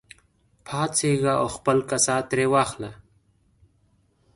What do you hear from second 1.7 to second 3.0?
کسات ترې واخله.